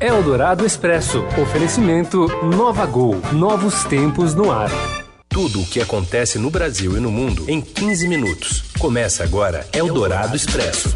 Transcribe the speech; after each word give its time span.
Eldorado 0.00 0.64
Expresso. 0.64 1.24
Oferecimento 1.42 2.28
Nova 2.44 2.86
Gol. 2.86 3.16
Novos 3.32 3.82
tempos 3.82 4.32
no 4.32 4.52
ar. 4.52 4.70
Tudo 5.28 5.60
o 5.60 5.66
que 5.66 5.80
acontece 5.80 6.38
no 6.38 6.50
Brasil 6.50 6.96
e 6.96 7.00
no 7.00 7.10
mundo 7.10 7.44
em 7.48 7.60
15 7.60 8.06
minutos. 8.06 8.62
Começa 8.78 9.24
agora 9.24 9.66
Eldorado 9.72 10.36
Expresso. 10.36 10.94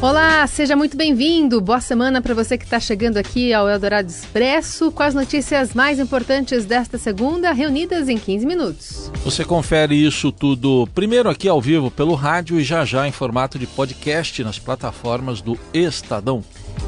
Olá, 0.00 0.44
seja 0.46 0.74
muito 0.74 0.96
bem-vindo. 0.96 1.60
Boa 1.60 1.80
semana 1.80 2.20
para 2.20 2.34
você 2.34 2.58
que 2.58 2.64
está 2.64 2.80
chegando 2.80 3.18
aqui 3.18 3.52
ao 3.52 3.68
Eldorado 3.68 4.08
Expresso 4.08 4.90
com 4.90 5.02
as 5.02 5.14
notícias 5.14 5.74
mais 5.74 6.00
importantes 6.00 6.64
desta 6.64 6.98
segunda, 6.98 7.52
reunidas 7.52 8.08
em 8.08 8.18
15 8.18 8.46
minutos. 8.46 9.12
Você 9.24 9.44
confere 9.44 9.94
isso 9.94 10.32
tudo 10.32 10.88
primeiro 10.92 11.28
aqui 11.28 11.48
ao 11.48 11.60
vivo 11.60 11.88
pelo 11.88 12.14
rádio 12.14 12.58
e 12.58 12.64
já 12.64 12.84
já 12.84 13.06
em 13.06 13.12
formato 13.12 13.58
de 13.58 13.66
podcast 13.66 14.42
nas 14.42 14.58
plataformas 14.58 15.40
do 15.40 15.56
Estadão. 15.72 16.42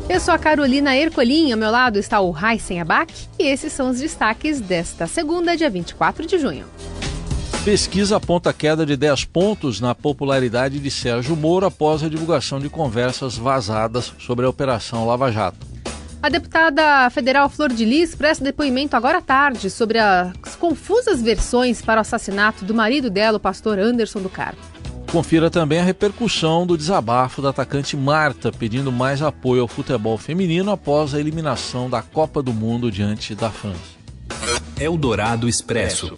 Eu 0.07 0.21
sou 0.21 0.35
a 0.35 0.39
Carolina 0.39 0.95
Ercolim, 0.95 1.51
ao 1.51 1.59
meu 1.59 1.71
lado 1.71 1.99
está 1.99 2.21
o 2.21 2.35
Heisen 2.37 2.79
Abac 2.79 3.11
e 3.39 3.45
esses 3.45 3.73
são 3.73 3.89
os 3.89 4.01
destaques 4.01 4.61
desta 4.61 5.07
segunda, 5.07 5.57
dia 5.57 5.71
24 5.71 6.27
de 6.27 6.39
junho. 6.39 6.67
Pesquisa 7.65 8.19
aponta 8.19 8.53
queda 8.53 8.85
de 8.85 8.99
10 8.99 9.25
pontos 9.25 9.81
na 9.81 9.95
popularidade 9.95 10.79
de 10.79 10.91
Sérgio 10.91 11.35
Moro 11.35 11.65
após 11.65 12.03
a 12.03 12.09
divulgação 12.11 12.61
de 12.61 12.69
conversas 12.69 13.39
vazadas 13.39 14.13
sobre 14.19 14.45
a 14.45 14.51
Operação 14.51 15.07
Lava 15.07 15.33
Jato. 15.33 15.67
A 16.23 16.29
deputada 16.29 17.09
federal 17.09 17.49
Flor 17.49 17.73
de 17.73 17.87
Lis 17.87 18.15
presta 18.15 18.45
depoimento 18.45 18.95
agora 18.97 19.19
à 19.19 19.23
tarde 19.23 19.71
sobre 19.71 19.99
as 19.99 20.55
confusas 20.61 21.23
versões 21.23 21.81
para 21.81 21.99
o 21.99 22.03
assassinato 22.03 22.63
do 22.63 22.75
marido 22.75 23.09
dela, 23.09 23.39
o 23.39 23.41
pastor 23.41 23.79
Anderson 23.79 24.21
do 24.21 24.29
Carmo. 24.29 24.74
Confira 25.15 25.49
também 25.49 25.79
a 25.79 25.85
repercussão 25.85 26.67
do 26.67 26.77
desabafo 26.77 27.41
da 27.41 27.51
atacante 27.51 27.97
Marta 27.97 28.51
pedindo 28.51 28.91
mais 28.91 29.23
apoio 29.23 29.63
ao 29.63 29.69
futebol 29.69 30.19
feminino 30.19 30.73
após 30.73 31.15
a 31.15 31.21
eliminação 31.21 31.89
da 31.89 32.03
Copa 32.03 32.43
do 32.43 32.53
Mundo 32.53 32.91
diante 32.91 33.33
da 33.33 33.49
França. 33.49 33.79
Eldorado 34.77 35.49
Expresso. 35.49 36.17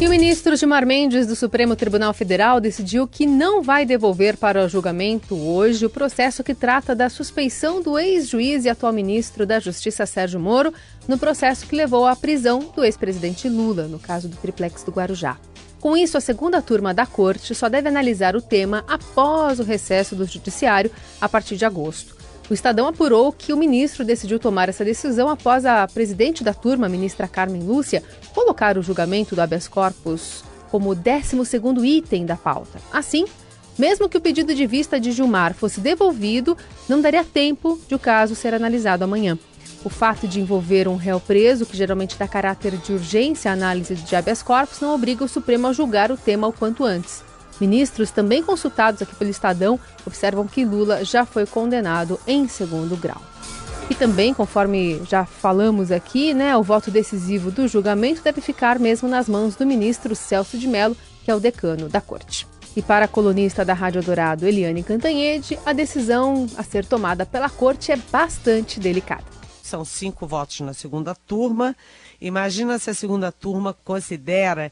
E 0.00 0.06
o 0.06 0.10
ministro 0.10 0.54
Gilmar 0.54 0.86
Mendes 0.86 1.26
do 1.26 1.34
Supremo 1.34 1.74
Tribunal 1.74 2.14
Federal 2.14 2.60
decidiu 2.60 3.08
que 3.08 3.26
não 3.26 3.60
vai 3.64 3.84
devolver 3.84 4.36
para 4.36 4.64
o 4.64 4.68
julgamento 4.68 5.34
hoje 5.34 5.84
o 5.84 5.90
processo 5.90 6.44
que 6.44 6.54
trata 6.54 6.94
da 6.94 7.08
suspeição 7.08 7.82
do 7.82 7.98
ex-juiz 7.98 8.64
e 8.64 8.68
atual 8.68 8.92
ministro 8.92 9.44
da 9.44 9.58
Justiça 9.58 10.06
Sérgio 10.06 10.38
Moro 10.38 10.72
no 11.08 11.18
processo 11.18 11.66
que 11.66 11.74
levou 11.74 12.06
à 12.06 12.14
prisão 12.14 12.72
do 12.76 12.84
ex-presidente 12.84 13.48
Lula, 13.48 13.88
no 13.88 13.98
caso 13.98 14.28
do 14.28 14.36
triplex 14.36 14.84
do 14.84 14.92
Guarujá. 14.92 15.36
Com 15.80 15.96
isso, 15.96 16.16
a 16.16 16.20
segunda 16.20 16.62
turma 16.62 16.94
da 16.94 17.04
corte 17.04 17.52
só 17.52 17.68
deve 17.68 17.88
analisar 17.88 18.36
o 18.36 18.42
tema 18.42 18.84
após 18.86 19.58
o 19.58 19.64
recesso 19.64 20.14
do 20.14 20.26
judiciário 20.26 20.92
a 21.20 21.28
partir 21.28 21.56
de 21.56 21.64
agosto. 21.64 22.17
O 22.50 22.54
Estadão 22.54 22.88
apurou 22.88 23.30
que 23.30 23.52
o 23.52 23.56
ministro 23.58 24.04
decidiu 24.04 24.38
tomar 24.38 24.70
essa 24.70 24.84
decisão 24.84 25.28
após 25.28 25.66
a 25.66 25.86
presidente 25.86 26.42
da 26.42 26.54
turma, 26.54 26.88
ministra 26.88 27.28
Carmen 27.28 27.62
Lúcia, 27.62 28.02
colocar 28.34 28.78
o 28.78 28.82
julgamento 28.82 29.34
do 29.34 29.42
habeas 29.42 29.68
corpus 29.68 30.42
como 30.70 30.96
12º 30.96 31.84
item 31.84 32.24
da 32.24 32.36
pauta. 32.36 32.78
Assim, 32.90 33.26
mesmo 33.78 34.08
que 34.08 34.16
o 34.16 34.20
pedido 34.20 34.54
de 34.54 34.66
vista 34.66 34.98
de 34.98 35.12
Gilmar 35.12 35.52
fosse 35.52 35.78
devolvido, 35.80 36.56
não 36.88 37.02
daria 37.02 37.22
tempo 37.22 37.78
de 37.86 37.94
o 37.94 37.98
caso 37.98 38.34
ser 38.34 38.54
analisado 38.54 39.04
amanhã. 39.04 39.38
O 39.84 39.90
fato 39.90 40.26
de 40.26 40.40
envolver 40.40 40.88
um 40.88 40.96
réu 40.96 41.20
preso, 41.20 41.66
que 41.66 41.76
geralmente 41.76 42.18
dá 42.18 42.26
caráter 42.26 42.76
de 42.78 42.92
urgência 42.92 43.50
à 43.50 43.54
análise 43.54 43.94
de 43.94 44.16
habeas 44.16 44.42
corpus, 44.42 44.80
não 44.80 44.94
obriga 44.94 45.22
o 45.22 45.28
Supremo 45.28 45.66
a 45.66 45.72
julgar 45.72 46.10
o 46.10 46.16
tema 46.16 46.48
o 46.48 46.52
quanto 46.52 46.82
antes. 46.82 47.22
Ministros 47.60 48.10
também 48.10 48.42
consultados 48.42 49.02
aqui 49.02 49.14
pelo 49.14 49.30
Estadão 49.30 49.78
observam 50.06 50.46
que 50.46 50.64
Lula 50.64 51.04
já 51.04 51.24
foi 51.24 51.46
condenado 51.46 52.18
em 52.26 52.46
segundo 52.48 52.96
grau. 52.96 53.20
E 53.90 53.94
também, 53.94 54.34
conforme 54.34 55.00
já 55.08 55.24
falamos 55.24 55.90
aqui, 55.90 56.34
né, 56.34 56.54
o 56.56 56.62
voto 56.62 56.90
decisivo 56.90 57.50
do 57.50 57.66
julgamento 57.66 58.22
deve 58.22 58.40
ficar 58.40 58.78
mesmo 58.78 59.08
nas 59.08 59.28
mãos 59.28 59.56
do 59.56 59.66
ministro 59.66 60.14
Celso 60.14 60.58
de 60.58 60.68
Mello, 60.68 60.96
que 61.24 61.30
é 61.30 61.34
o 61.34 61.40
decano 61.40 61.88
da 61.88 62.00
corte. 62.00 62.46
E 62.76 62.82
para 62.82 63.06
a 63.06 63.08
colunista 63.08 63.64
da 63.64 63.72
Rádio 63.72 64.02
Dourado, 64.02 64.46
Eliane 64.46 64.82
Cantanhede, 64.82 65.58
a 65.64 65.72
decisão 65.72 66.46
a 66.56 66.62
ser 66.62 66.84
tomada 66.84 67.24
pela 67.24 67.48
corte 67.48 67.90
é 67.90 67.96
bastante 67.96 68.78
delicada. 68.78 69.24
São 69.62 69.84
cinco 69.84 70.26
votos 70.26 70.60
na 70.60 70.72
segunda 70.72 71.14
turma. 71.14 71.74
Imagina 72.20 72.78
se 72.78 72.90
a 72.90 72.94
segunda 72.94 73.32
turma 73.32 73.76
considera 73.84 74.70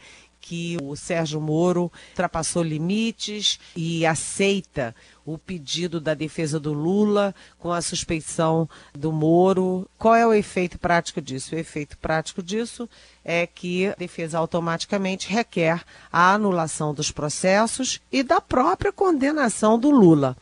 que 0.49 0.77
o 0.81 0.95
Sérgio 0.95 1.41
Moro 1.41 1.91
ultrapassou 2.11 2.63
limites 2.63 3.59
e 3.75 4.07
aceita 4.07 4.95
o 5.25 5.37
pedido 5.37 6.01
da 6.01 6.15
defesa 6.15 6.61
do 6.61 6.73
Lula 6.73 7.35
com 7.59 7.73
a 7.73 7.83
suspeição 7.83 8.69
do 8.95 9.11
Moro. 9.11 9.89
Qual 9.99 10.15
é 10.15 10.25
o 10.25 10.33
efeito 10.33 10.79
prático 10.79 11.21
disso? 11.21 11.57
O 11.57 11.59
efeito 11.59 11.99
prático 11.99 12.45
disso 12.45 12.89
é 13.25 13.45
que 13.45 13.89
a 13.89 13.97
defesa 13.97 14.39
automaticamente 14.39 15.29
requer 15.29 15.83
a 16.13 16.35
anulação 16.35 16.95
dos 16.95 17.11
processos 17.11 18.01
e 18.13 18.23
da 18.23 18.41
própria 18.41 18.93
condenação 18.93 19.77
do 19.77 19.91
Lula. 19.91 20.37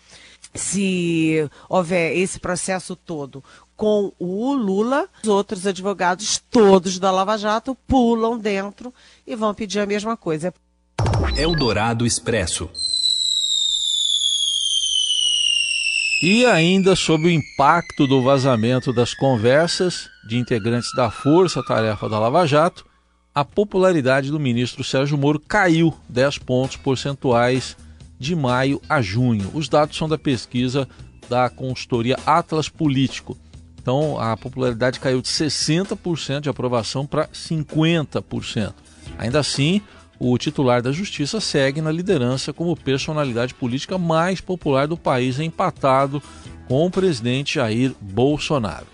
Se 0.55 1.49
houver 1.69 2.17
esse 2.17 2.39
processo 2.39 2.95
todo 2.95 3.43
com 3.77 4.13
o 4.19 4.55
Lula, 4.55 5.09
os 5.23 5.29
outros 5.29 5.67
advogados, 5.67 6.41
todos 6.51 6.99
da 6.99 7.11
Lava 7.11 7.37
Jato, 7.37 7.77
pulam 7.87 8.39
dentro 8.39 8.95
e 9.27 9.35
vão 9.35 9.53
pedir 9.53 9.81
a 9.81 9.87
mesma 9.87 10.17
coisa. 10.17 10.55
Eldorado 11.37 12.07
Expresso. 12.07 12.71
E 16.23 16.47
ainda 16.47 16.97
sob 16.97 17.27
o 17.27 17.31
impacto 17.31 18.07
do 18.07 18.23
vazamento 18.23 18.93
das 18.93 19.13
conversas 19.13 20.09
de 20.27 20.39
integrantes 20.39 20.91
da 20.95 21.11
Força 21.11 21.63
Tarefa 21.63 22.09
da 22.09 22.19
Lava 22.19 22.47
Jato, 22.47 22.87
a 23.35 23.45
popularidade 23.45 24.31
do 24.31 24.39
ministro 24.41 24.85
Sérgio 24.85 25.19
Moro 25.19 25.41
caiu 25.41 25.93
10 26.09 26.39
pontos 26.39 26.77
percentuais 26.77 27.77
de 28.19 28.35
maio 28.35 28.81
a 28.89 29.01
junho. 29.01 29.51
Os 29.55 29.69
dados 29.69 29.97
são 29.97 30.09
da 30.09 30.19
pesquisa 30.19 30.89
da 31.29 31.49
consultoria 31.49 32.19
Atlas 32.27 32.69
Político. 32.69 33.37
Então, 33.81 34.19
a 34.19 34.37
popularidade 34.37 34.99
caiu 34.99 35.21
de 35.21 35.29
60% 35.29 36.41
de 36.41 36.49
aprovação 36.49 37.07
para 37.07 37.29
50%. 37.29 38.73
Ainda 39.19 39.41
assim, 39.41 39.83
o 40.19 40.39
titular 40.39 40.81
da 40.81 40.91
Justiça 40.91 41.41
segue 41.41 41.83
na 41.83 41.93
liderança 41.93 42.53
como 42.53 42.77
personalidade 42.77 43.53
política 43.53 43.99
mais 43.99 44.41
popular 44.41 44.87
do 44.87 44.97
país, 44.97 45.39
empatado 45.39 46.23
com 46.67 46.87
o 46.87 46.91
presidente 46.91 47.57
Jair 47.57 47.95
Bolsonaro. 48.01 48.94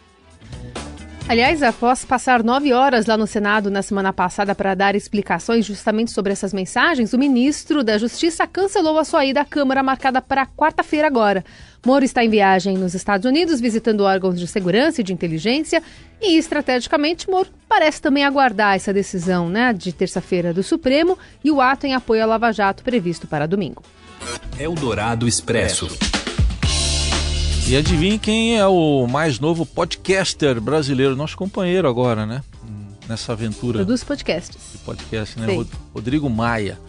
Aliás, 1.31 1.63
após 1.63 2.05
passar 2.05 2.43
nove 2.43 2.73
horas 2.73 3.07
lá 3.07 3.17
no 3.17 3.25
Senado 3.25 3.71
na 3.71 3.83
semana 3.83 4.13
passada 4.13 4.53
para 4.53 4.75
dar 4.75 4.97
explicações 4.97 5.65
justamente 5.65 6.11
sobre 6.11 6.33
essas 6.33 6.53
mensagens, 6.53 7.13
o 7.13 7.19
ministro 7.19 7.85
da 7.85 7.97
Justiça 7.97 8.49
cancelou 8.49 8.99
a 8.99 9.05
sua 9.05 9.25
ida 9.25 9.43
à 9.43 9.45
Câmara 9.45 9.81
marcada 9.81 10.21
para 10.21 10.45
quarta-feira 10.45 11.07
agora. 11.07 11.45
Moro 11.87 12.05
está 12.05 12.25
em 12.25 12.29
viagem 12.29 12.77
nos 12.77 12.95
Estados 12.95 13.25
Unidos, 13.27 13.61
visitando 13.61 14.01
órgãos 14.01 14.41
de 14.41 14.49
segurança 14.49 15.03
e 15.03 15.05
de 15.05 15.13
inteligência, 15.13 15.81
e 16.21 16.37
estrategicamente 16.37 17.31
Moro 17.31 17.49
parece 17.69 18.03
também 18.03 18.25
aguardar 18.25 18.75
essa 18.75 18.93
decisão 18.93 19.49
né, 19.49 19.73
de 19.73 19.93
terça-feira 19.93 20.53
do 20.53 20.65
Supremo 20.65 21.17
e 21.45 21.53
o 21.53 21.61
ato 21.61 21.87
em 21.87 21.95
apoio 21.95 22.25
à 22.25 22.27
Lava 22.27 22.51
Jato 22.51 22.83
previsto 22.83 23.29
para 23.29 23.47
domingo. 23.47 23.85
Eldorado 24.59 25.29
Expresso. 25.29 25.97
E 27.71 27.77
adivinhe 27.77 28.19
quem 28.19 28.59
é 28.59 28.67
o 28.67 29.07
mais 29.07 29.39
novo 29.39 29.65
podcaster 29.65 30.61
brasileiro, 30.61 31.15
nosso 31.15 31.37
companheiro 31.37 31.89
agora, 31.89 32.27
né? 32.27 32.43
Nessa 33.09 33.33
aventura. 33.33 33.79
Produz 33.79 34.03
podcasts. 34.03 34.73
De 34.73 34.79
podcast, 34.79 35.39
né? 35.39 35.47
Sei. 35.47 35.67
Rodrigo 35.95 36.29
Maia. 36.29 36.81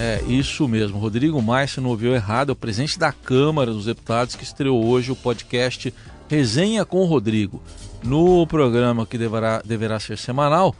É, 0.00 0.22
isso 0.26 0.66
mesmo. 0.66 0.98
Rodrigo 0.98 1.42
Maia, 1.42 1.66
se 1.66 1.82
não 1.82 1.90
ouviu 1.90 2.14
errado, 2.14 2.48
é 2.48 2.52
o 2.52 2.56
presidente 2.56 2.98
da 2.98 3.12
Câmara 3.12 3.70
dos 3.70 3.84
Deputados 3.84 4.34
que 4.34 4.42
estreou 4.42 4.86
hoje 4.86 5.12
o 5.12 5.16
podcast 5.16 5.92
Resenha 6.30 6.86
com 6.86 7.02
o 7.02 7.04
Rodrigo. 7.04 7.62
No 8.02 8.46
programa 8.46 9.04
que 9.04 9.18
deverá, 9.18 9.60
deverá 9.62 10.00
ser 10.00 10.16
semanal, 10.16 10.74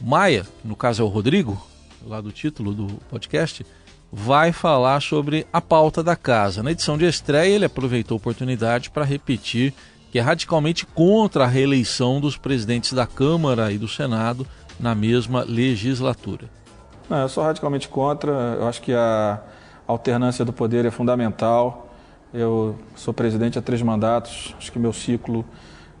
o 0.00 0.06
Maia, 0.06 0.46
no 0.64 0.74
caso 0.74 1.02
é 1.02 1.04
o 1.04 1.08
Rodrigo, 1.08 1.62
lá 2.06 2.22
do 2.22 2.32
título 2.32 2.72
do 2.72 2.86
podcast, 3.10 3.66
vai 4.12 4.52
falar 4.52 5.00
sobre 5.00 5.46
a 5.52 5.60
pauta 5.60 6.02
da 6.02 6.16
casa. 6.16 6.62
Na 6.62 6.70
edição 6.70 6.96
de 6.96 7.04
estreia, 7.04 7.54
ele 7.54 7.64
aproveitou 7.64 8.16
a 8.16 8.18
oportunidade 8.18 8.90
para 8.90 9.04
repetir 9.04 9.74
que 10.10 10.18
é 10.18 10.22
radicalmente 10.22 10.86
contra 10.86 11.44
a 11.44 11.46
reeleição 11.46 12.20
dos 12.20 12.36
presidentes 12.36 12.92
da 12.94 13.06
Câmara 13.06 13.70
e 13.70 13.78
do 13.78 13.86
Senado 13.86 14.46
na 14.80 14.94
mesma 14.94 15.44
legislatura. 15.44 16.48
Não, 17.08 17.18
eu 17.18 17.28
sou 17.28 17.44
radicalmente 17.44 17.88
contra. 17.88 18.30
Eu 18.58 18.66
acho 18.66 18.80
que 18.80 18.92
a 18.92 19.40
alternância 19.86 20.44
do 20.44 20.52
poder 20.52 20.84
é 20.84 20.90
fundamental. 20.90 21.92
Eu 22.32 22.78
sou 22.94 23.12
presidente 23.12 23.58
há 23.58 23.62
três 23.62 23.82
mandatos. 23.82 24.54
Acho 24.58 24.72
que 24.72 24.78
meu 24.78 24.92
ciclo 24.92 25.44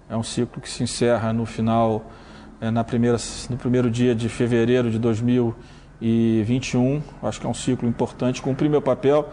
é 0.08 0.16
um 0.16 0.22
ciclo 0.22 0.60
que 0.60 0.68
se 0.68 0.82
encerra 0.82 1.32
no 1.32 1.44
final, 1.44 2.10
é, 2.60 2.70
na 2.70 2.84
primeira, 2.84 3.18
no 3.50 3.56
primeiro 3.56 3.90
dia 3.90 4.14
de 4.14 4.28
fevereiro 4.28 4.90
de 4.90 4.98
2021. 6.00 7.02
Acho 7.22 7.40
que 7.40 7.46
é 7.46 7.48
um 7.48 7.54
ciclo 7.54 7.88
importante. 7.88 8.42
Cumpri 8.42 8.68
meu 8.68 8.82
papel 8.82 9.28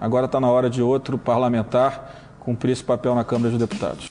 Agora 0.00 0.26
está 0.26 0.40
na 0.40 0.48
hora 0.48 0.70
de 0.70 0.80
outro 0.80 1.18
parlamentar 1.18 2.14
cumprir 2.40 2.72
esse 2.72 2.84
papel 2.84 3.14
na 3.14 3.24
Câmara 3.24 3.50
dos 3.50 3.58
Deputados. 3.58 4.10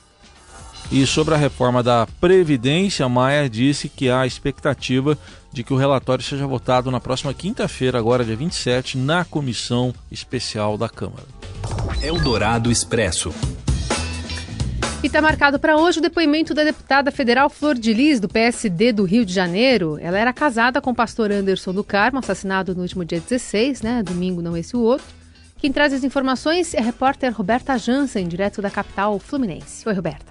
E 0.92 1.06
sobre 1.06 1.34
a 1.34 1.38
reforma 1.38 1.84
da 1.84 2.08
Previdência, 2.20 3.08
Maia 3.10 3.50
disse 3.50 3.90
que 3.90 4.10
há 4.10 4.26
expectativa 4.26 5.18
de 5.52 5.64
que 5.64 5.74
o 5.74 5.78
relatório 5.78 6.24
seja 6.24 6.48
votado 6.48 6.92
na 6.92 7.00
próxima 7.00 7.34
quinta-feira, 7.34 7.98
agora 7.98 8.24
dia 8.24 8.36
27, 8.36 8.98
na 8.98 9.26
comissão 9.26 9.94
especial 10.12 10.78
da 10.78 10.88
Câmara. 10.88 11.26
Eldorado 12.02 12.72
Expresso. 12.72 13.34
E 15.08 15.10
está 15.10 15.22
marcado 15.22 15.58
para 15.58 15.78
hoje 15.78 16.00
o 16.00 16.02
depoimento 16.02 16.54
da 16.54 16.66
deputada 16.66 17.12
federal 17.12 17.50
Flor 17.50 17.76
de 17.76 17.94
Lis, 17.94 18.20
do 18.20 18.28
PSD 18.28 18.92
do 18.92 19.06
Rio 19.06 19.26
de 19.26 19.34
Janeiro. 19.34 19.98
Ela 20.02 20.20
era 20.20 20.34
casada 20.34 20.82
com 20.82 20.92
o 20.92 20.94
pastor 20.94 21.32
Anderson 21.32 21.72
do 21.72 21.82
Carmo, 21.82 22.20
assassinado 22.20 22.76
no 22.76 22.82
último 22.82 23.06
dia 23.06 23.22
16, 23.22 23.82
né? 23.82 24.04
Domingo, 24.04 24.42
não 24.42 24.58
esse 24.58 24.76
o 24.76 24.82
outro. 24.82 25.08
Quem 25.60 25.72
traz 25.72 25.94
as 25.94 26.04
informações 26.04 26.74
é 26.74 26.80
a 26.80 26.84
repórter 26.84 27.34
Roberta 27.34 27.78
Jansen, 27.78 28.28
direto 28.28 28.62
da 28.62 28.70
capital 28.70 29.18
fluminense. 29.18 29.88
Oi, 29.88 29.96
Roberta. 29.96 30.26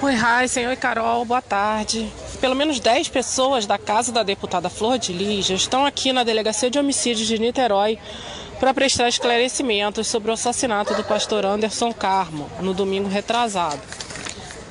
Oi, 0.00 0.14
Raíssen. 0.14 0.68
Oi, 0.68 0.76
Carol. 0.76 1.24
Boa 1.24 1.42
tarde. 1.42 2.08
Pelo 2.40 2.54
menos 2.54 2.78
10 2.78 3.08
pessoas 3.08 3.66
da 3.66 3.78
casa 3.78 4.12
da 4.12 4.22
deputada 4.22 4.70
Flor 4.70 4.96
de 4.96 5.12
Lis 5.12 5.50
estão 5.50 5.84
aqui 5.84 6.12
na 6.12 6.22
Delegacia 6.22 6.70
de 6.70 6.78
Homicídios 6.78 7.26
de 7.26 7.36
Niterói 7.36 7.98
para 8.60 8.72
prestar 8.72 9.08
esclarecimentos 9.08 10.06
sobre 10.06 10.30
o 10.30 10.34
assassinato 10.34 10.94
do 10.94 11.02
pastor 11.02 11.44
Anderson 11.44 11.92
Carmo, 11.92 12.48
no 12.60 12.72
domingo 12.72 13.08
retrasado. 13.08 13.99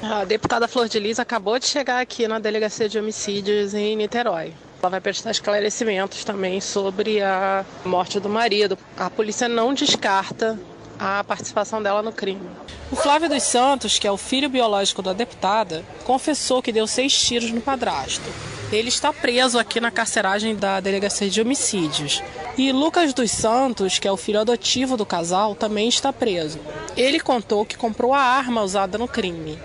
A 0.01 0.23
deputada 0.23 0.65
Flor 0.65 0.87
de 0.87 0.97
Lis 0.97 1.19
acabou 1.19 1.59
de 1.59 1.65
chegar 1.65 1.99
aqui 1.99 2.25
na 2.25 2.39
Delegacia 2.39 2.87
de 2.87 2.97
Homicídios 2.97 3.73
em 3.73 3.97
Niterói. 3.97 4.53
Ela 4.81 4.89
vai 4.89 5.01
prestar 5.01 5.31
esclarecimentos 5.31 6.23
também 6.23 6.61
sobre 6.61 7.21
a 7.21 7.65
morte 7.83 8.17
do 8.17 8.29
marido. 8.29 8.77
A 8.97 9.09
polícia 9.09 9.49
não 9.49 9.73
descarta 9.73 10.57
a 10.97 11.21
participação 11.25 11.83
dela 11.83 12.01
no 12.01 12.13
crime. 12.13 12.49
O 12.89 12.95
Flávio 12.95 13.27
dos 13.27 13.43
Santos, 13.43 13.99
que 13.99 14.07
é 14.07 14.11
o 14.11 14.15
filho 14.15 14.47
biológico 14.49 15.01
da 15.01 15.11
deputada, 15.11 15.83
confessou 16.05 16.61
que 16.61 16.71
deu 16.71 16.87
seis 16.87 17.19
tiros 17.19 17.51
no 17.51 17.59
padrasto. 17.59 18.23
Ele 18.71 18.87
está 18.87 19.11
preso 19.11 19.59
aqui 19.59 19.81
na 19.81 19.91
carceragem 19.91 20.55
da 20.55 20.79
Delegacia 20.79 21.29
de 21.29 21.41
Homicídios. 21.41 22.23
E 22.57 22.71
Lucas 22.71 23.13
dos 23.13 23.31
Santos, 23.31 23.99
que 23.99 24.07
é 24.07 24.11
o 24.11 24.17
filho 24.17 24.39
adotivo 24.39 24.95
do 24.95 25.05
casal, 25.05 25.55
também 25.55 25.89
está 25.89 26.13
preso. 26.13 26.57
Ele 26.95 27.19
contou 27.19 27.65
que 27.65 27.77
comprou 27.77 28.13
a 28.13 28.21
arma 28.21 28.61
usada 28.63 28.97
no 28.97 29.07
crime. 29.07 29.59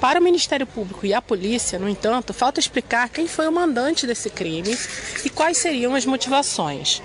Para 0.00 0.18
o 0.18 0.22
Ministério 0.22 0.66
Público 0.66 1.04
e 1.04 1.12
a 1.12 1.20
polícia, 1.20 1.78
no 1.78 1.86
entanto, 1.86 2.32
falta 2.32 2.58
explicar 2.58 3.10
quem 3.10 3.28
foi 3.28 3.46
o 3.46 3.52
mandante 3.52 4.06
desse 4.06 4.30
crime 4.30 4.74
e 5.22 5.28
quais 5.28 5.58
seriam 5.58 5.94
as 5.94 6.06
motivações. 6.06 7.02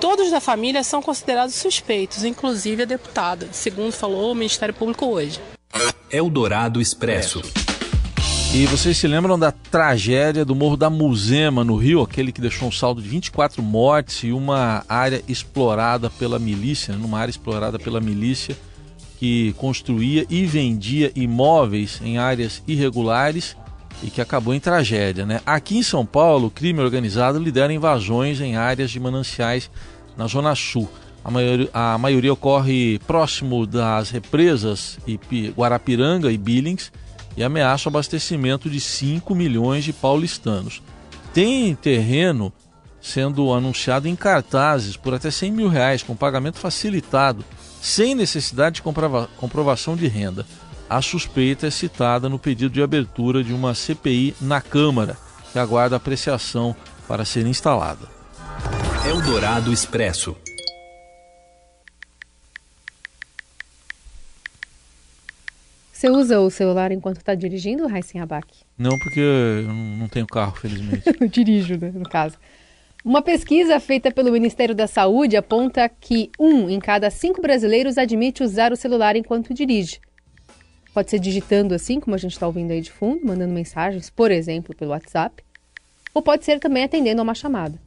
Todos 0.00 0.30
da 0.30 0.40
família 0.40 0.82
são 0.82 1.02
considerados 1.02 1.54
suspeitos, 1.54 2.24
inclusive 2.24 2.84
a 2.84 2.86
deputada, 2.86 3.48
segundo 3.52 3.92
falou 3.92 4.32
o 4.32 4.34
Ministério 4.34 4.74
Público 4.74 5.04
hoje. 5.04 5.38
Eldorado 6.10 6.80
Expresso. 6.80 7.42
E 8.54 8.64
vocês 8.64 8.96
se 8.96 9.06
lembram 9.06 9.38
da 9.38 9.52
tragédia 9.52 10.42
do 10.42 10.56
Morro 10.56 10.78
da 10.78 10.88
Muzema, 10.88 11.62
no 11.62 11.76
Rio, 11.76 12.00
aquele 12.00 12.32
que 12.32 12.40
deixou 12.40 12.68
um 12.68 12.72
saldo 12.72 13.02
de 13.02 13.08
24 13.08 13.62
mortes 13.62 14.24
e 14.24 14.32
uma 14.32 14.82
área 14.88 15.22
explorada 15.28 16.08
pela 16.08 16.38
milícia, 16.38 16.96
numa 16.96 17.18
área 17.20 17.30
explorada 17.30 17.78
pela 17.78 18.00
milícia 18.00 18.56
que 19.20 19.52
construía 19.58 20.24
e 20.30 20.46
vendia 20.46 21.12
imóveis 21.14 22.00
em 22.02 22.16
áreas 22.16 22.62
irregulares 22.66 23.54
e 24.02 24.08
que 24.08 24.18
acabou 24.18 24.54
em 24.54 24.58
tragédia. 24.58 25.26
Né? 25.26 25.42
Aqui 25.44 25.76
em 25.76 25.82
São 25.82 26.06
Paulo, 26.06 26.46
o 26.46 26.50
crime 26.50 26.80
organizado 26.80 27.38
lidera 27.38 27.70
invasões 27.70 28.40
em 28.40 28.56
áreas 28.56 28.90
de 28.90 28.98
mananciais 28.98 29.70
na 30.16 30.26
Zona 30.26 30.54
Sul. 30.54 30.88
A 31.22 31.30
maioria, 31.30 31.68
a 31.74 31.98
maioria 31.98 32.32
ocorre 32.32 32.98
próximo 33.06 33.66
das 33.66 34.08
represas 34.08 34.98
Guarapiranga 35.54 36.32
e 36.32 36.38
Billings 36.38 36.90
e 37.36 37.44
ameaça 37.44 37.90
o 37.90 37.92
abastecimento 37.92 38.70
de 38.70 38.80
5 38.80 39.34
milhões 39.34 39.84
de 39.84 39.92
paulistanos. 39.92 40.80
Tem 41.34 41.74
terreno 41.74 42.50
sendo 43.02 43.52
anunciado 43.52 44.08
em 44.08 44.16
cartazes 44.16 44.96
por 44.96 45.12
até 45.12 45.30
100 45.30 45.52
mil 45.52 45.68
reais, 45.68 46.02
com 46.02 46.16
pagamento 46.16 46.58
facilitado, 46.58 47.44
sem 47.80 48.14
necessidade 48.14 48.76
de 48.76 48.82
comprova 48.82 49.28
comprovação 49.36 49.96
de 49.96 50.06
renda. 50.06 50.46
A 50.88 51.00
suspeita 51.00 51.66
é 51.66 51.70
citada 51.70 52.28
no 52.28 52.38
pedido 52.38 52.72
de 52.72 52.82
abertura 52.82 53.44
de 53.44 53.52
uma 53.52 53.74
CPI 53.74 54.34
na 54.40 54.60
Câmara, 54.60 55.16
que 55.52 55.58
aguarda 55.58 55.96
apreciação 55.96 56.74
para 57.06 57.24
ser 57.24 57.46
instalada. 57.46 58.08
Eldorado 59.08 59.72
Expresso. 59.72 60.36
Você 65.92 66.08
usa 66.08 66.40
o 66.40 66.50
celular 66.50 66.92
enquanto 66.92 67.18
está 67.18 67.34
dirigindo, 67.34 67.86
Raíssen 67.86 68.20
Abac? 68.22 68.46
Não, 68.78 68.98
porque 68.98 69.20
eu 69.20 69.72
não 69.72 70.08
tenho 70.08 70.26
carro, 70.26 70.56
felizmente. 70.56 71.02
eu 71.20 71.28
dirijo, 71.28 71.76
né, 71.76 71.92
no 71.94 72.08
caso. 72.08 72.36
Uma 73.02 73.22
pesquisa 73.22 73.80
feita 73.80 74.10
pelo 74.10 74.30
Ministério 74.30 74.74
da 74.74 74.86
Saúde 74.86 75.34
aponta 75.34 75.88
que 75.88 76.30
um 76.38 76.68
em 76.68 76.78
cada 76.78 77.08
cinco 77.08 77.40
brasileiros 77.40 77.96
admite 77.96 78.42
usar 78.42 78.74
o 78.74 78.76
celular 78.76 79.16
enquanto 79.16 79.54
dirige. 79.54 79.98
Pode 80.92 81.08
ser 81.08 81.18
digitando 81.18 81.74
assim, 81.74 81.98
como 81.98 82.14
a 82.14 82.18
gente 82.18 82.32
está 82.32 82.46
ouvindo 82.46 82.72
aí 82.72 82.82
de 82.82 82.92
fundo, 82.92 83.26
mandando 83.26 83.54
mensagens, 83.54 84.10
por 84.10 84.30
exemplo, 84.30 84.76
pelo 84.76 84.90
WhatsApp, 84.90 85.42
ou 86.12 86.20
pode 86.20 86.44
ser 86.44 86.58
também 86.58 86.84
atendendo 86.84 87.22
a 87.22 87.24
uma 87.24 87.34
chamada. 87.34 87.80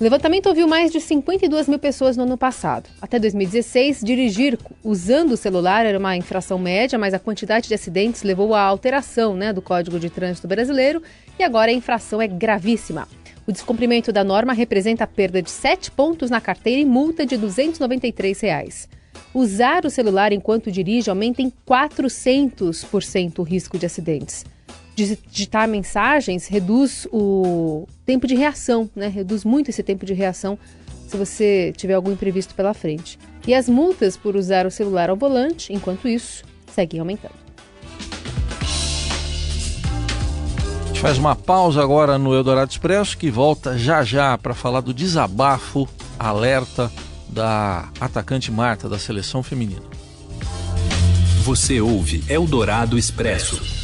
O 0.00 0.02
levantamento 0.02 0.48
ouviu 0.48 0.66
mais 0.66 0.90
de 0.90 1.00
52 1.00 1.68
mil 1.68 1.78
pessoas 1.78 2.16
no 2.16 2.24
ano 2.24 2.36
passado. 2.36 2.90
Até 3.00 3.16
2016, 3.20 4.00
dirigir 4.02 4.58
usando 4.82 5.32
o 5.32 5.36
celular 5.36 5.86
era 5.86 6.00
uma 6.00 6.16
infração 6.16 6.58
média, 6.58 6.98
mas 6.98 7.14
a 7.14 7.20
quantidade 7.20 7.68
de 7.68 7.74
acidentes 7.74 8.24
levou 8.24 8.56
à 8.56 8.62
alteração 8.62 9.36
né, 9.36 9.52
do 9.52 9.62
Código 9.62 10.00
de 10.00 10.10
Trânsito 10.10 10.48
Brasileiro 10.48 11.00
e 11.38 11.44
agora 11.44 11.70
a 11.70 11.74
infração 11.74 12.20
é 12.20 12.26
gravíssima. 12.26 13.06
O 13.46 13.52
descumprimento 13.52 14.10
da 14.10 14.24
norma 14.24 14.52
representa 14.52 15.04
a 15.04 15.06
perda 15.06 15.42
de 15.42 15.50
7 15.50 15.90
pontos 15.90 16.30
na 16.30 16.40
carteira 16.40 16.80
e 16.80 16.84
multa 16.84 17.26
de 17.26 17.36
293 17.36 18.40
reais. 18.40 18.88
Usar 19.34 19.84
o 19.84 19.90
celular 19.90 20.32
enquanto 20.32 20.72
dirige 20.72 21.10
aumenta 21.10 21.42
em 21.42 21.52
400% 21.68 23.38
o 23.38 23.42
risco 23.42 23.78
de 23.78 23.84
acidentes. 23.84 24.44
Digitar 24.96 25.68
mensagens 25.68 26.46
reduz 26.46 27.06
o 27.12 27.86
tempo 28.06 28.26
de 28.26 28.34
reação, 28.34 28.88
né? 28.94 29.08
Reduz 29.08 29.44
muito 29.44 29.68
esse 29.68 29.82
tempo 29.82 30.06
de 30.06 30.14
reação 30.14 30.58
se 31.08 31.16
você 31.16 31.72
tiver 31.76 31.94
algum 31.94 32.12
imprevisto 32.12 32.54
pela 32.54 32.72
frente. 32.72 33.18
E 33.46 33.52
as 33.52 33.68
multas 33.68 34.16
por 34.16 34.36
usar 34.36 34.66
o 34.66 34.70
celular 34.70 35.10
ao 35.10 35.16
volante, 35.16 35.72
enquanto 35.72 36.08
isso, 36.08 36.44
seguem 36.72 37.00
aumentando. 37.00 37.43
Faz 41.04 41.18
uma 41.18 41.36
pausa 41.36 41.82
agora 41.82 42.16
no 42.16 42.34
Eldorado 42.34 42.70
Expresso 42.70 43.18
que 43.18 43.30
volta 43.30 43.76
já 43.76 44.02
já 44.02 44.38
para 44.38 44.54
falar 44.54 44.80
do 44.80 44.94
desabafo, 44.94 45.86
alerta 46.18 46.90
da 47.28 47.90
atacante 48.00 48.50
Marta 48.50 48.88
da 48.88 48.98
seleção 48.98 49.42
feminina. 49.42 49.82
Você 51.42 51.78
ouve 51.78 52.24
Eldorado 52.26 52.96
Expresso. 52.96 53.83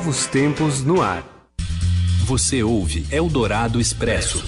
Novos 0.00 0.24
tempos 0.24 0.82
no 0.82 1.02
ar. 1.02 1.22
Você 2.24 2.62
ouve 2.62 3.06
Eldorado 3.10 3.78
Expresso. 3.78 4.42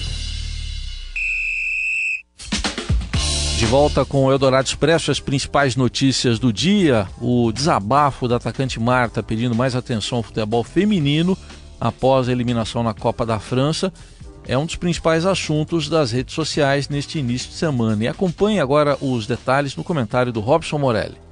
De 3.59 3.65
volta 3.67 4.03
com 4.03 4.25
o 4.25 4.31
Eldorado 4.31 4.65
Expresso, 4.65 5.11
as 5.11 5.19
principais 5.19 5.75
notícias 5.75 6.39
do 6.39 6.51
dia. 6.51 7.07
O 7.21 7.51
desabafo 7.51 8.27
da 8.27 8.37
atacante 8.37 8.79
Marta 8.79 9.21
pedindo 9.21 9.53
mais 9.53 9.75
atenção 9.75 10.17
ao 10.17 10.23
futebol 10.23 10.63
feminino 10.63 11.37
após 11.79 12.27
a 12.27 12.31
eliminação 12.31 12.81
na 12.81 12.95
Copa 12.95 13.23
da 13.23 13.37
França 13.37 13.93
é 14.47 14.57
um 14.57 14.65
dos 14.65 14.75
principais 14.75 15.23
assuntos 15.23 15.87
das 15.87 16.11
redes 16.11 16.33
sociais 16.33 16.89
neste 16.89 17.19
início 17.19 17.51
de 17.51 17.55
semana. 17.57 18.03
E 18.03 18.07
acompanhe 18.07 18.59
agora 18.59 18.97
os 18.99 19.27
detalhes 19.27 19.75
no 19.75 19.83
comentário 19.83 20.31
do 20.31 20.39
Robson 20.39 20.79
Morelli. 20.79 21.22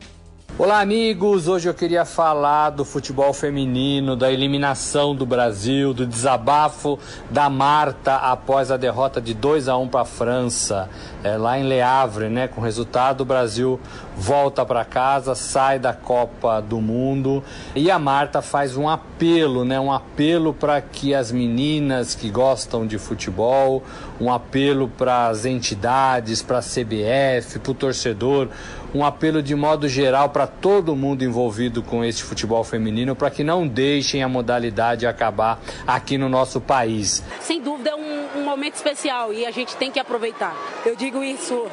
Olá, 0.58 0.82
amigos! 0.82 1.48
Hoje 1.48 1.70
eu 1.70 1.74
queria 1.74 2.04
falar 2.04 2.72
do 2.72 2.84
futebol 2.84 3.34
feminino, 3.34 4.18
da 4.18 4.30
eliminação 4.30 5.16
do 5.16 5.26
Brasil, 5.26 5.94
do 5.94 6.06
desabafo 6.06 7.00
da 7.32 7.50
Marta 7.50 8.16
após 8.18 8.70
a 8.70 8.76
derrota 8.76 9.22
de 9.22 9.34
2 9.34 9.70
a 9.70 9.78
1 9.78 9.88
para 9.88 10.02
a 10.02 10.06
França, 10.06 10.90
é, 11.24 11.38
lá 11.38 11.58
em 11.58 11.68
Le 11.68 11.82
Havre, 11.82 12.28
né? 12.28 12.50
Com 12.50 12.60
resultado, 12.60 13.22
o 13.22 13.26
Brasil 13.26 13.80
volta 14.16 14.66
para 14.66 14.84
casa, 14.84 15.34
sai 15.36 15.80
da 15.80 15.94
Copa 15.94 16.62
do 16.62 16.82
Mundo 16.82 17.42
e 17.74 17.90
a 17.90 17.98
Marta 17.98 18.42
faz 18.42 18.76
um 18.76 18.90
apelo, 18.90 19.64
né? 19.64 19.80
Um 19.80 19.92
apelo 19.92 20.54
para 20.54 20.82
que 20.82 21.16
as 21.16 21.32
meninas 21.32 22.14
que 22.14 22.30
gostam 22.30 22.86
de 22.86 23.00
futebol, 23.00 23.82
um 24.20 24.32
apelo 24.32 24.90
para 24.90 25.30
as 25.30 25.46
entidades, 25.46 26.42
para 26.42 26.60
a 26.60 26.62
CBF, 26.62 27.58
para 27.60 27.72
o 27.72 27.74
torcedor, 27.74 28.50
um 28.94 29.06
apelo 29.06 29.42
de 29.42 29.56
modo 29.56 29.88
geral 29.88 30.30
para 30.30 30.46
todo 30.48 30.96
mundo 30.96 31.24
envolvido 31.24 31.82
com 31.82 32.04
esse 32.04 32.24
futebol 32.24 32.64
feminino 32.64 33.16
para 33.16 33.30
que 33.30 33.44
não 33.44 33.68
deixem 33.68 34.24
a 34.24 34.30
modalidade 34.30 35.08
acabar 35.08 35.60
aqui 35.88 36.18
no 36.18 36.28
nosso 36.28 36.60
país. 36.60 37.24
Sem 37.40 37.62
dúvida 37.62 37.92
é 37.92 37.96
um, 37.96 38.40
um 38.40 38.44
momento 38.44 38.76
especial 38.76 39.34
e 39.34 39.46
a 39.46 39.52
gente 39.52 39.76
tem 39.76 39.92
que 39.92 40.00
aproveitar. 40.00 40.56
Eu 40.86 40.96
digo 40.96 41.24
isso 41.24 41.68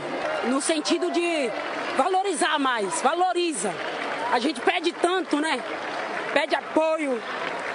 no 0.49 0.61
sentido 0.61 1.11
de 1.11 1.51
valorizar 1.97 2.59
mais, 2.59 3.03
valoriza. 3.03 3.73
A 4.33 4.39
gente 4.39 4.61
pede 4.61 4.93
tanto, 4.93 5.41
né? 5.41 5.61
Pede 6.33 6.55
apoio, 6.55 7.21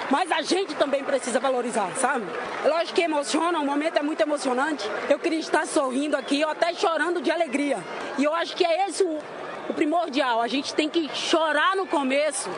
mas 0.09 0.31
a 0.31 0.41
gente 0.41 0.75
também 0.75 1.03
precisa 1.03 1.39
valorizar, 1.39 1.91
sabe? 1.95 2.25
Lógico 2.65 2.93
que 2.93 3.01
emociona, 3.01 3.59
o 3.59 3.65
momento 3.65 3.97
é 3.97 4.03
muito 4.03 4.21
emocionante. 4.21 4.89
Eu 5.09 5.19
queria 5.19 5.39
estar 5.39 5.65
sorrindo 5.65 6.15
aqui, 6.15 6.43
ou 6.43 6.51
até 6.51 6.73
chorando 6.73 7.21
de 7.21 7.31
alegria. 7.31 7.77
E 8.17 8.23
eu 8.23 8.33
acho 8.33 8.55
que 8.55 8.65
é 8.65 8.87
esse 8.87 9.03
o, 9.03 9.19
o 9.69 9.73
primordial. 9.73 10.41
A 10.41 10.47
gente 10.47 10.73
tem 10.73 10.89
que 10.89 11.09
chorar 11.13 11.75
no 11.75 11.85
começo 11.87 12.49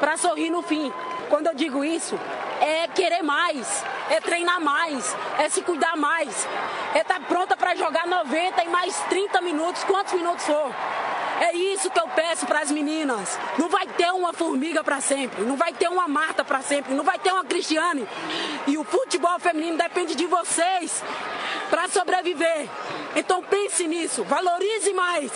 para 0.00 0.16
sorrir 0.16 0.50
no 0.50 0.62
fim. 0.62 0.92
Quando 1.28 1.46
eu 1.46 1.54
digo 1.54 1.84
isso, 1.84 2.18
é 2.60 2.86
querer 2.88 3.22
mais, 3.22 3.84
é 4.10 4.20
treinar 4.20 4.60
mais, 4.60 5.16
é 5.38 5.48
se 5.48 5.62
cuidar 5.62 5.96
mais, 5.96 6.46
é 6.94 7.00
estar 7.00 7.20
tá 7.20 7.26
pronta 7.26 7.56
para 7.56 7.74
jogar 7.74 8.06
90 8.06 8.64
e 8.64 8.68
mais 8.68 8.96
30 9.08 9.40
minutos, 9.40 9.84
quantos 9.84 10.12
minutos 10.12 10.44
for. 10.44 10.70
É 11.44 11.54
isso 11.54 11.90
que 11.90 12.00
eu 12.00 12.08
peço 12.08 12.46
para 12.46 12.60
as 12.60 12.70
meninas. 12.70 13.38
Não 13.58 13.68
vai 13.68 13.86
ter 13.86 14.10
uma 14.12 14.32
formiga 14.32 14.82
para 14.82 14.98
sempre, 15.02 15.44
não 15.44 15.56
vai 15.56 15.74
ter 15.74 15.88
uma 15.88 16.08
Marta 16.08 16.42
para 16.42 16.62
sempre, 16.62 16.94
não 16.94 17.04
vai 17.04 17.18
ter 17.18 17.32
uma 17.32 17.44
Cristiane. 17.44 18.08
E 18.66 18.78
o 18.78 18.84
futebol 18.84 19.38
feminino 19.38 19.76
depende 19.76 20.14
de 20.14 20.24
vocês 20.24 21.02
para 21.68 21.86
sobreviver. 21.88 22.66
Então 23.16 23.42
pense 23.42 23.86
nisso, 23.86 24.24
valorize 24.24 24.92
mais. 24.92 25.30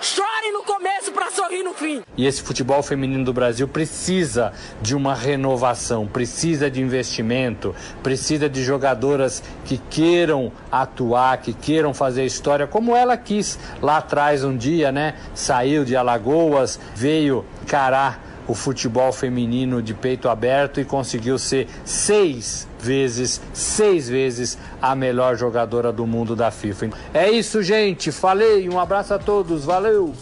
Chore 0.00 0.52
no 0.52 0.62
começo 0.62 1.10
para 1.10 1.30
sorrir 1.30 1.62
no 1.62 1.72
fim. 1.74 2.02
E 2.16 2.26
esse 2.26 2.42
futebol 2.42 2.82
feminino 2.82 3.24
do 3.24 3.32
Brasil 3.32 3.66
precisa 3.66 4.52
de 4.80 4.94
uma 4.94 5.14
renovação, 5.14 6.06
precisa 6.06 6.70
de 6.70 6.80
investimento, 6.80 7.74
precisa 8.02 8.48
de 8.48 8.62
jogadoras 8.62 9.42
que 9.64 9.78
queiram 9.78 10.52
atuar, 10.70 11.38
que 11.38 11.52
queiram 11.52 11.92
fazer 11.94 12.24
história, 12.24 12.66
como 12.66 12.94
ela 12.94 13.16
quis 13.16 13.58
lá 13.80 13.98
atrás 13.98 14.44
um 14.44 14.56
dia, 14.56 14.92
né? 14.92 15.14
Saiu 15.46 15.84
de 15.84 15.94
Alagoas, 15.94 16.76
veio 16.96 17.44
encarar 17.62 18.20
o 18.48 18.54
futebol 18.54 19.12
feminino 19.12 19.80
de 19.80 19.94
peito 19.94 20.28
aberto 20.28 20.80
e 20.80 20.84
conseguiu 20.84 21.38
ser 21.38 21.68
seis 21.84 22.66
vezes, 22.80 23.40
seis 23.52 24.08
vezes 24.08 24.58
a 24.82 24.96
melhor 24.96 25.36
jogadora 25.36 25.92
do 25.92 26.04
mundo 26.04 26.34
da 26.34 26.50
FIFA. 26.50 26.90
É 27.14 27.30
isso, 27.30 27.62
gente. 27.62 28.10
Falei. 28.10 28.68
Um 28.68 28.80
abraço 28.80 29.14
a 29.14 29.20
todos. 29.20 29.64
Valeu. 29.64 30.12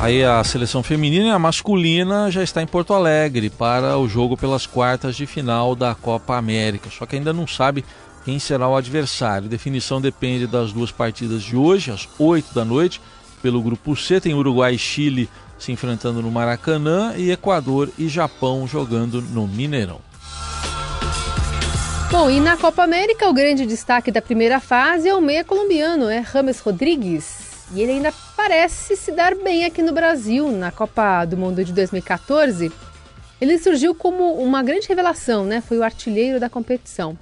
Aí 0.00 0.24
a 0.24 0.42
seleção 0.42 0.82
feminina 0.82 1.28
e 1.28 1.30
a 1.30 1.38
masculina 1.38 2.28
já 2.28 2.42
está 2.42 2.60
em 2.60 2.66
Porto 2.66 2.94
Alegre 2.94 3.50
para 3.50 3.96
o 3.96 4.08
jogo 4.08 4.36
pelas 4.36 4.66
quartas 4.66 5.14
de 5.14 5.24
final 5.24 5.76
da 5.76 5.94
Copa 5.94 6.36
América. 6.36 6.90
Só 6.90 7.06
que 7.06 7.14
ainda 7.14 7.32
não 7.32 7.46
sabe 7.46 7.84
quem 8.24 8.40
será 8.40 8.68
o 8.68 8.74
adversário. 8.74 9.46
A 9.46 9.50
definição 9.50 10.00
depende 10.00 10.48
das 10.48 10.72
duas 10.72 10.90
partidas 10.90 11.44
de 11.44 11.54
hoje, 11.54 11.92
às 11.92 12.08
8 12.18 12.52
da 12.52 12.64
noite. 12.64 13.00
Pelo 13.44 13.60
grupo 13.60 13.94
C 13.94 14.22
tem 14.22 14.32
Uruguai 14.32 14.76
e 14.76 14.78
Chile 14.78 15.28
se 15.58 15.70
enfrentando 15.70 16.22
no 16.22 16.30
Maracanã 16.30 17.12
e 17.14 17.30
Equador 17.30 17.90
e 17.98 18.08
Japão 18.08 18.66
jogando 18.66 19.20
no 19.20 19.46
Mineirão. 19.46 20.00
Bom, 22.10 22.30
e 22.30 22.40
na 22.40 22.56
Copa 22.56 22.82
América, 22.82 23.28
o 23.28 23.34
grande 23.34 23.66
destaque 23.66 24.10
da 24.10 24.22
primeira 24.22 24.60
fase 24.60 25.10
é 25.10 25.14
o 25.14 25.20
meia 25.20 25.44
colombiano, 25.44 26.08
é 26.08 26.20
Rames 26.20 26.58
Rodrigues. 26.58 27.66
E 27.74 27.82
ele 27.82 27.92
ainda 27.92 28.14
parece 28.34 28.96
se 28.96 29.12
dar 29.12 29.34
bem 29.34 29.66
aqui 29.66 29.82
no 29.82 29.92
Brasil. 29.92 30.50
Na 30.50 30.70
Copa 30.70 31.26
do 31.26 31.36
Mundo 31.36 31.62
de 31.62 31.74
2014, 31.74 32.72
ele 33.38 33.58
surgiu 33.58 33.94
como 33.94 34.42
uma 34.42 34.62
grande 34.62 34.88
revelação, 34.88 35.44
né? 35.44 35.60
Foi 35.60 35.76
o 35.76 35.84
artilheiro 35.84 36.40
da 36.40 36.48
competição. 36.48 37.14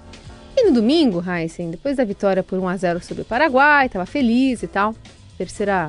E 0.57 0.67
no 0.67 0.73
domingo, 0.73 1.21
Heisen, 1.29 1.73
depois 1.73 1.97
da 1.97 2.05
vitória 2.05 2.45
por 2.45 2.61
1 2.61 2.69
a 2.69 2.77
0 2.77 3.03
sobre 3.03 3.23
o 3.23 3.27
Paraguai, 3.27 3.87
estava 3.87 4.07
feliz 4.07 4.63
e 4.63 4.69
tal. 4.69 4.95
Terceira 5.37 5.89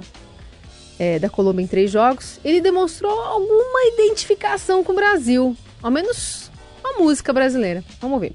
é, 1.00 1.19
da 1.19 1.29
Colômbia 1.29 1.63
em 1.63 1.67
três 1.67 1.91
jogos, 1.91 2.39
ele 2.43 2.62
demonstrou 2.62 3.19
alguma 3.19 3.85
identificação 3.93 4.83
com 4.83 4.91
o 4.91 4.95
Brasil. 4.95 5.55
Ao 5.81 5.91
menos 5.91 6.51
a 6.83 7.00
música 7.00 7.33
brasileira. 7.33 7.83
Vamos 8.00 8.19
ver. 8.19 8.33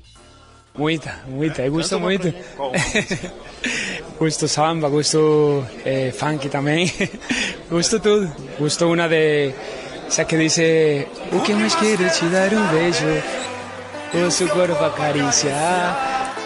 Muita, 0.76 1.18
muita, 1.26 1.62
eu 1.62 1.72
gosto 1.72 1.98
muito. 1.98 2.32
gosto 4.18 4.46
samba, 4.48 4.88
gosto 4.88 5.64
eh, 5.84 6.12
funk 6.12 6.48
também. 6.48 6.92
gosto 7.68 7.98
tudo. 7.98 8.30
Gosto 8.58 8.86
uma 8.86 9.08
de. 9.08 9.52
Essa 10.06 10.24
que 10.24 10.36
diz: 10.36 10.56
O 11.32 11.40
que 11.40 11.52
mais 11.52 11.74
quero 11.74 12.08
te 12.10 12.24
dar 12.26 12.52
um 12.54 12.66
beijo, 12.68 13.06
o 14.24 14.30
seu 14.30 14.48
corpo 14.48 14.84
acariciar. 14.84 16.36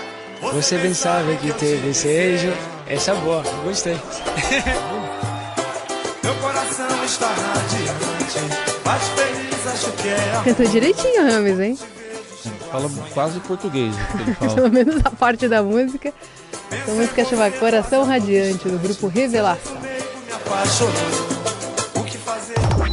Você 0.41 0.79
bem 0.79 0.95
sabe 0.95 1.37
que 1.37 1.53
te 1.53 1.77
desejo. 1.77 2.53
Essa 2.89 3.13
é 3.13 3.15
boa, 3.17 3.43
gostei. 3.65 3.97
Está 7.05 7.29
radiante, 7.29 8.39
feliz 9.17 9.67
acho 9.67 9.93
que 9.93 10.09
é. 10.09 10.43
Cantou 10.45 10.67
direitinho, 10.67 11.31
Rames, 11.31 11.61
hein? 11.61 11.79
Fala 12.71 12.91
quase 13.13 13.41
português. 13.41 13.95
Pelo 14.55 14.71
menos 14.71 14.97
a 15.05 15.11
parte 15.11 15.49
da 15.49 15.63
música. 15.63 16.13
A 16.71 16.91
música 16.93 17.25
chama 17.25 17.51
Coração 17.51 18.05
Radiante, 18.05 18.69
do 18.69 18.79
grupo 18.79 19.09
Revelação. 19.09 19.77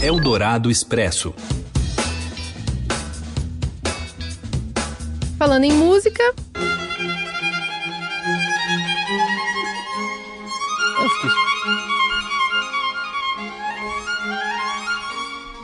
Eldorado 0.02 0.72
Expresso. 0.72 1.34
Falando 5.38 5.64
em 5.64 5.74
música. 5.74 6.24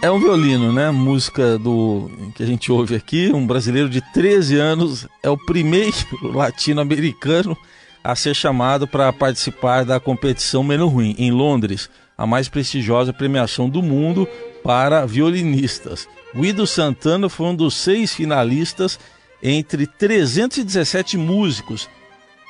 É 0.05 0.12
um 0.12 0.19
violino, 0.19 0.71
né? 0.71 0.91
Música 0.91 1.57
do 1.57 2.12
que 2.35 2.43
a 2.43 2.45
gente 2.45 2.71
ouve 2.71 2.93
aqui, 2.93 3.31
um 3.33 3.47
brasileiro 3.47 3.89
de 3.89 4.01
13 4.13 4.55
anos, 4.55 5.07
é 5.24 5.31
o 5.31 5.35
primeiro 5.35 5.95
latino-americano 6.21 7.57
a 8.03 8.15
ser 8.15 8.35
chamado 8.35 8.88
para 8.88 9.12
participar 9.12 9.83
da 9.83 10.00
competição 10.00 10.63
Menos 10.63 10.91
Ruim 10.93 11.15
em 11.17 11.31
Londres, 11.31 11.89
a 12.15 12.27
mais 12.27 12.47
prestigiosa 12.47 13.12
premiação 13.12 13.67
do 13.67 13.81
mundo 13.81 14.29
para 14.63 15.07
violinistas. 15.07 16.07
Guido 16.35 16.67
Santana 16.67 17.27
foi 17.27 17.47
um 17.47 17.55
dos 17.55 17.74
seis 17.74 18.13
finalistas 18.13 19.00
entre 19.41 19.88
317 19.88 21.17
músicos 21.17 21.89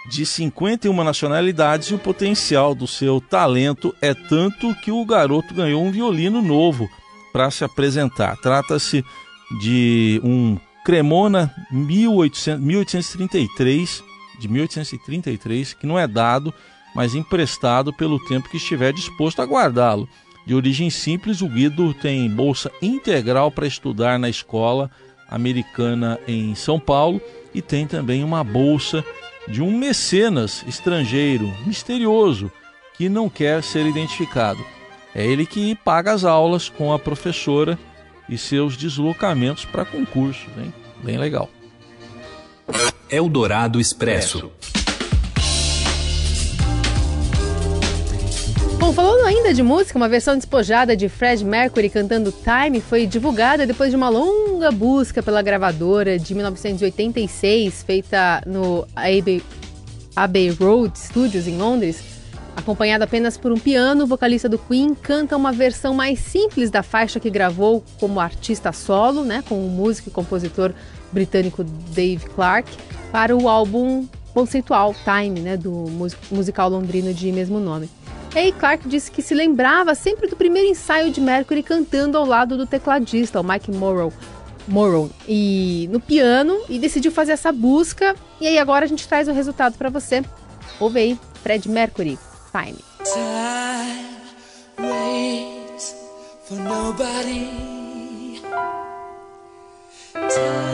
de 0.09 0.25
51 0.25 1.03
nacionalidades 1.05 1.87
e 1.87 1.95
o 1.95 1.99
potencial 1.99 2.75
do 2.75 2.85
seu 2.85 3.21
talento 3.21 3.95
é 4.01 4.13
tanto 4.13 4.75
que 4.83 4.91
o 4.91 5.05
garoto 5.05 5.53
ganhou 5.53 5.81
um 5.81 5.91
violino 5.91 6.41
novo 6.41 6.89
para 7.35 7.51
se 7.51 7.65
apresentar. 7.65 8.37
Trata-se 8.37 9.03
de 9.59 10.21
um 10.23 10.57
Cremona 10.85 11.53
1800, 11.69 12.63
1833, 12.63 14.03
de 14.39 14.47
1833, 14.47 15.73
que 15.73 15.85
não 15.85 15.99
é 15.99 16.07
dado, 16.07 16.53
mas 16.95 17.13
emprestado 17.13 17.91
pelo 17.91 18.25
tempo 18.25 18.47
que 18.47 18.55
estiver 18.55 18.93
disposto 18.93 19.41
a 19.41 19.45
guardá-lo. 19.45 20.07
De 20.45 20.55
origem 20.55 20.89
simples, 20.89 21.41
o 21.41 21.49
Guido 21.49 21.93
tem 21.93 22.29
bolsa 22.29 22.71
integral 22.81 23.51
para 23.51 23.67
estudar 23.67 24.17
na 24.17 24.29
escola 24.29 24.89
americana 25.29 26.17
em 26.25 26.55
São 26.55 26.79
Paulo 26.79 27.19
e 27.53 27.61
tem 27.61 27.85
também 27.85 28.23
uma 28.23 28.45
bolsa 28.45 29.03
de 29.45 29.61
um 29.61 29.77
mecenas 29.77 30.63
estrangeiro 30.65 31.53
misterioso 31.65 32.49
que 32.95 33.09
não 33.09 33.27
quer 33.27 33.61
ser 33.61 33.85
identificado. 33.85 34.74
É 35.15 35.25
ele 35.25 35.45
que 35.45 35.75
paga 35.75 36.11
as 36.11 36.25
aulas 36.25 36.67
com 36.67 36.91
a 36.91 36.99
professora 36.99 37.79
e 38.27 38.37
seus 38.37 38.75
deslocamentos 38.75 39.63
para 39.63 39.85
concursos, 39.85 40.49
hein? 40.57 40.73
Bem 41.01 41.17
legal. 41.17 41.49
Eldorado 43.09 43.79
Expresso. 43.79 44.51
Bom, 48.77 48.91
falando 48.91 49.25
ainda 49.25 49.53
de 49.53 49.63
música, 49.63 49.97
uma 49.97 50.09
versão 50.09 50.35
despojada 50.35 50.97
de 50.97 51.07
Fred 51.07 51.45
Mercury 51.45 51.89
cantando 51.89 52.33
Time 52.33 52.81
foi 52.81 53.07
divulgada 53.07 53.65
depois 53.65 53.91
de 53.91 53.95
uma 53.95 54.09
longa 54.09 54.69
busca 54.69 55.23
pela 55.23 55.41
gravadora 55.41 56.19
de 56.19 56.35
1986, 56.35 57.83
feita 57.83 58.43
no 58.45 58.85
Abbey, 58.93 59.41
Abbey 60.13 60.49
Road 60.49 60.99
Studios 60.99 61.47
em 61.47 61.57
Londres. 61.57 62.14
Acompanhado 62.55 63.03
apenas 63.03 63.37
por 63.37 63.51
um 63.51 63.59
piano, 63.59 64.05
o 64.05 64.07
vocalista 64.07 64.47
do 64.47 64.57
Queen 64.57 64.95
canta 64.95 65.35
uma 65.35 65.51
versão 65.51 65.93
mais 65.93 66.19
simples 66.19 66.71
da 66.71 66.81
faixa 66.81 67.19
que 67.19 67.29
gravou 67.29 67.83
como 67.99 68.19
artista 68.19 68.71
solo, 68.71 69.23
né, 69.23 69.43
com 69.47 69.55
o 69.55 69.69
músico 69.69 70.09
e 70.09 70.11
compositor 70.11 70.73
britânico 71.11 71.63
Dave 71.63 72.25
Clark, 72.27 72.71
para 73.11 73.35
o 73.35 73.49
álbum 73.49 74.07
conceitual 74.33 74.95
Time, 75.03 75.41
né, 75.41 75.57
do 75.57 75.71
musical 76.31 76.69
londrino 76.69 77.13
de 77.13 77.31
mesmo 77.31 77.59
nome. 77.59 77.89
E 78.35 78.51
Clark 78.51 78.87
disse 78.87 79.11
que 79.11 79.21
se 79.21 79.33
lembrava 79.33 79.95
sempre 79.95 80.27
do 80.27 80.35
primeiro 80.35 80.67
ensaio 80.67 81.11
de 81.11 81.21
Mercury 81.21 81.63
cantando 81.63 82.17
ao 82.17 82.25
lado 82.25 82.57
do 82.57 82.65
tecladista, 82.65 83.39
o 83.39 83.43
Mike 83.43 83.71
Morrow, 83.71 84.11
Morrow 84.67 85.09
e 85.27 85.87
no 85.91 85.99
piano 85.99 86.59
e 86.67 86.79
decidiu 86.79 87.11
fazer 87.11 87.33
essa 87.33 87.51
busca. 87.51 88.15
E 88.41 88.47
aí 88.47 88.57
agora 88.57 88.85
a 88.85 88.87
gente 88.87 89.07
traz 89.07 89.27
o 89.27 89.31
resultado 89.31 89.77
para 89.77 89.89
você. 89.89 90.23
Ouve 90.79 90.99
aí, 90.99 91.19
Fred 91.43 91.69
Mercury, 91.69 92.17
Time. 92.55 92.79
Time 93.03 94.15
waits 94.79 95.93
for 96.45 96.55
nobody. 96.55 98.39
Time 100.13 100.71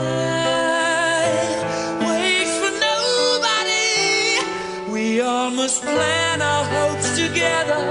waits 2.06 2.54
for 2.62 2.72
nobody. 2.88 3.90
We 4.92 5.22
all 5.22 5.50
must 5.50 5.82
plan 5.82 6.40
our 6.40 6.64
hopes 6.76 7.16
together, 7.16 7.82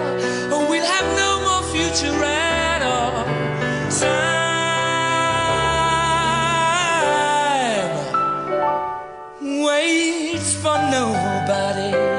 or 0.54 0.62
we'll 0.70 0.86
have 0.86 1.08
no 1.24 1.32
more 1.48 1.64
future 1.74 2.24
at 2.24 2.82
all. 2.82 3.26
Time 4.00 4.32
waits 9.66 10.54
for 10.64 10.78
nobody. 10.98 12.11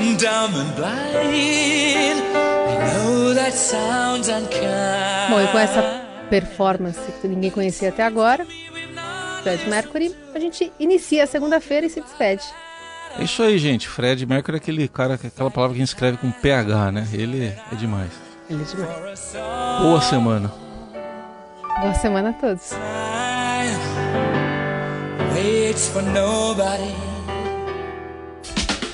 And 0.00 0.16
dumb 0.18 0.54
and 0.54 0.74
blind. 0.74 2.22
I 2.34 2.94
know 2.94 3.34
that 3.34 3.52
sounds 3.52 4.28
unkind. 4.28 5.30
Bom, 5.30 5.40
e 5.40 5.46
com 5.48 5.58
essa 5.58 6.02
performance 6.28 7.00
que 7.20 7.28
ninguém 7.28 7.50
conhecia 7.50 7.90
até 7.90 8.02
agora, 8.02 8.46
Fred 9.42 9.68
Mercury, 9.68 10.14
a 10.34 10.38
gente 10.38 10.72
inicia 10.80 11.24
a 11.24 11.26
segunda-feira 11.26 11.86
e 11.86 11.90
se 11.90 12.00
despede. 12.00 12.42
É 13.18 13.22
isso 13.22 13.42
aí, 13.42 13.58
gente. 13.58 13.88
Fred 13.88 14.26
Mercury 14.26 14.56
é 14.56 14.58
aquele 14.58 14.88
cara, 14.88 15.14
aquela 15.14 15.50
palavra 15.50 15.74
que 15.74 15.82
a 15.82 15.84
gente 15.84 15.94
escreve 15.94 16.16
com 16.16 16.30
PH, 16.30 16.92
né? 16.92 17.08
Ele 17.12 17.44
é 17.44 17.74
demais. 17.76 18.10
Ele 18.50 18.62
é 18.62 18.64
demais. 18.64 19.32
Boa 19.80 20.00
semana. 20.00 20.52
Boa 21.80 21.94
semana 21.94 22.30
a 22.30 22.32
todos. 22.32 22.72